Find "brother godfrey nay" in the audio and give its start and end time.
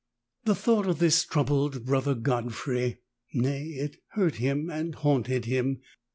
1.85-3.65